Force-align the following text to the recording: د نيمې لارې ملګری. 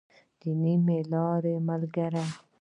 د 0.39 0.41
نيمې 0.61 0.99
لارې 1.11 1.55
ملګری. 1.67 2.25